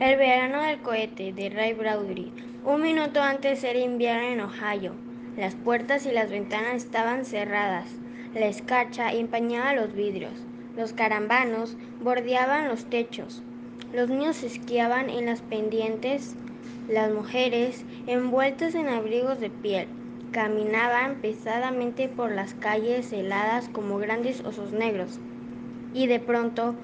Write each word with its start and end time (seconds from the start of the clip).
El 0.00 0.16
verano 0.16 0.62
del 0.62 0.78
cohete 0.78 1.32
de 1.32 1.50
Ray 1.50 1.72
Bradbury. 1.72 2.30
Un 2.64 2.82
minuto 2.82 3.20
antes 3.20 3.64
era 3.64 3.80
invierno 3.80 4.28
en 4.28 4.40
Ohio. 4.40 4.92
Las 5.36 5.56
puertas 5.56 6.06
y 6.06 6.12
las 6.12 6.30
ventanas 6.30 6.84
estaban 6.84 7.24
cerradas. 7.24 7.86
La 8.32 8.46
escarcha 8.46 9.12
empañaba 9.12 9.72
los 9.72 9.92
vidrios. 9.92 10.34
Los 10.76 10.92
carambanos 10.92 11.76
bordeaban 12.00 12.68
los 12.68 12.84
techos. 12.84 13.42
Los 13.92 14.08
niños 14.08 14.44
esquiaban 14.44 15.10
en 15.10 15.26
las 15.26 15.42
pendientes. 15.42 16.36
Las 16.88 17.10
mujeres, 17.10 17.84
envueltas 18.06 18.76
en 18.76 18.86
abrigos 18.86 19.40
de 19.40 19.50
piel, 19.50 19.88
caminaban 20.30 21.16
pesadamente 21.16 22.08
por 22.08 22.30
las 22.30 22.54
calles 22.54 23.12
heladas 23.12 23.68
como 23.68 23.98
grandes 23.98 24.44
osos 24.44 24.70
negros. 24.70 25.18
Y 25.92 26.06
de 26.06 26.20
pronto 26.20 26.76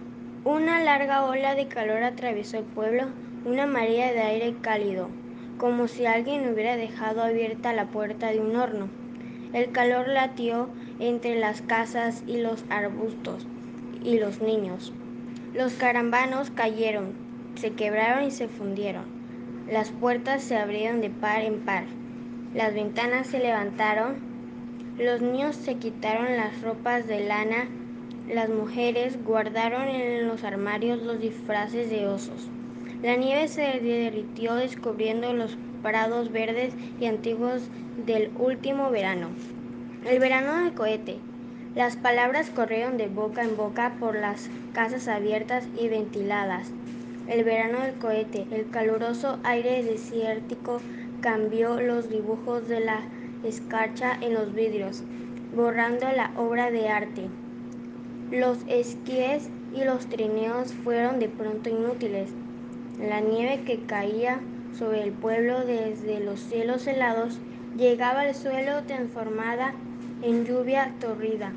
una 0.45 0.85
larga 0.85 1.25
ola 1.25 1.55
de 1.55 1.69
calor 1.69 2.03
atravesó 2.03 2.59
el 2.59 2.65
pueblo, 2.65 3.07
una 3.47 3.67
marea 3.67 4.13
de 4.13 4.21
aire 4.21 4.55
cálido, 4.61 5.09
como 5.57 5.89
si 5.89 6.05
alguien 6.05 6.53
hubiera 6.53 6.77
dejado 6.77 7.23
abierta 7.23 7.73
la 7.73 7.87
puerta 7.87 8.31
de 8.31 8.41
un 8.41 8.55
horno. 8.55 8.91
El 9.55 9.73
calor 9.73 10.07
latió 10.07 10.69
entre 10.99 11.37
las 11.37 11.63
casas 11.63 12.23
y 12.27 12.43
los 12.43 12.63
arbustos 12.69 13.47
y 14.03 14.19
los 14.19 14.43
niños. 14.43 14.93
Los 15.55 15.73
carambanos 15.75 16.51
cayeron, 16.51 17.15
se 17.55 17.73
quebraron 17.73 18.25
y 18.25 18.31
se 18.31 18.49
fundieron. 18.49 19.05
Las 19.71 19.93
puertas 19.93 20.43
se 20.43 20.59
abrieron 20.59 21.01
de 21.01 21.09
par 21.09 21.41
en 21.41 21.61
par. 21.61 21.85
Las 22.55 22.75
ventanas 22.75 23.29
se 23.29 23.39
levantaron. 23.39 24.17
Los 24.99 25.23
niños 25.23 25.57
se 25.57 25.77
quitaron 25.77 26.37
las 26.37 26.61
ropas 26.61 27.07
de 27.07 27.27
lana 27.27 27.67
las 28.29 28.49
mujeres 28.49 29.23
guardaron 29.23 29.89
en 29.89 30.27
los 30.27 30.45
armarios 30.45 31.03
los 31.03 31.21
disfraces 31.21 31.91
de 31.91 32.07
osos. 32.07 32.49
La 33.03 33.17
nieve 33.17 33.49
se 33.49 33.81
derritió 33.81 34.55
descubriendo 34.55 35.35
los 35.35 35.59
prados 35.83 36.33
verdes 36.33 36.73
y 36.99 37.05
antiguos 37.05 37.63
del 38.07 38.31
último 38.39 38.91
verano. 38.91 39.29
El 40.07 40.19
verano 40.21 40.65
del 40.65 40.73
cohete. 40.73 41.19
Las 41.75 41.97
palabras 41.97 42.49
corrieron 42.49 42.97
de 42.97 43.09
boca 43.09 43.43
en 43.43 43.57
boca 43.57 43.95
por 44.01 44.15
las 44.15 44.49
casas 44.73 45.09
abiertas 45.09 45.67
y 45.79 45.89
ventiladas. 45.89 46.71
El 47.29 47.45
verano 47.45 47.81
del 47.81 47.95
cohete, 47.95 48.47
el 48.51 48.71
caluroso 48.71 49.39
aire 49.45 49.83
desértico 49.83 50.81
cambió 51.21 51.81
los 51.81 52.09
dibujos 52.09 52.69
de 52.69 52.81
la 52.81 53.01
escarcha 53.45 54.17
en 54.21 54.35
los 54.35 54.55
vidrios, 54.55 55.03
borrando 55.55 56.07
la 56.13 56.31
obra 56.37 56.71
de 56.71 56.89
arte. 56.89 57.29
Los 58.35 58.59
esquíes 58.67 59.49
y 59.77 59.85
los 59.85 60.07
trineos 60.07 60.75
fueron 60.83 61.21
de 61.21 61.29
pronto 61.29 61.71
inútiles. 61.71 62.31
La 62.99 63.21
nieve 63.21 63.63
que 63.63 63.87
caía 63.87 64.41
sobre 64.77 65.05
el 65.05 65.13
pueblo 65.13 65.65
desde 65.65 66.19
los 66.19 66.41
cielos 66.41 66.85
helados 66.89 67.39
llegaba 67.77 68.23
al 68.23 68.35
suelo 68.35 68.83
transformada 68.89 69.73
en 70.23 70.45
lluvia 70.45 70.93
torrida. 70.99 71.53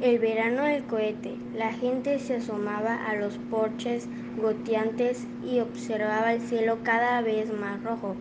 El 0.00 0.20
verano 0.20 0.62
del 0.62 0.84
cohete, 0.84 1.34
la 1.56 1.72
gente 1.72 2.20
se 2.20 2.36
asomaba 2.36 3.06
a 3.06 3.16
los 3.16 3.36
porches 3.50 4.06
goteantes 4.40 5.26
y 5.44 5.58
observaba 5.58 6.34
el 6.34 6.40
cielo 6.40 6.78
cada 6.84 7.20
vez 7.20 7.52
más 7.52 7.82
rojo. 7.82 8.14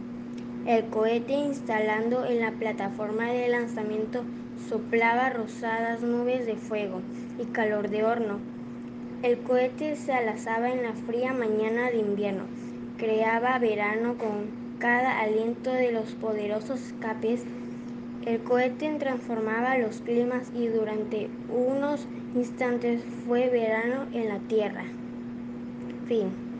El 0.65 0.85
cohete 0.85 1.33
instalando 1.33 2.25
en 2.25 2.39
la 2.39 2.51
plataforma 2.51 3.25
de 3.25 3.49
lanzamiento 3.49 4.23
soplaba 4.69 5.29
rosadas 5.29 6.01
nubes 6.01 6.45
de 6.45 6.55
fuego 6.55 7.01
y 7.37 7.43
calor 7.51 7.89
de 7.89 8.05
horno. 8.05 8.39
El 9.23 9.39
cohete 9.39 9.97
se 9.97 10.13
alazaba 10.13 10.71
en 10.71 10.83
la 10.83 10.93
fría 10.93 11.33
mañana 11.33 11.91
de 11.91 11.97
invierno, 11.97 12.43
creaba 12.97 13.59
verano 13.59 14.17
con 14.17 14.79
cada 14.79 15.19
aliento 15.19 15.73
de 15.73 15.91
los 15.91 16.11
poderosos 16.11 16.79
escapes. 16.79 17.43
El 18.25 18.39
cohete 18.39 18.89
transformaba 18.99 19.77
los 19.77 19.99
climas 19.99 20.49
y 20.55 20.67
durante 20.67 21.29
unos 21.49 22.07
instantes 22.35 23.03
fue 23.27 23.49
verano 23.49 24.07
en 24.13 24.29
la 24.29 24.39
Tierra. 24.39 24.85
Fin. 26.07 26.52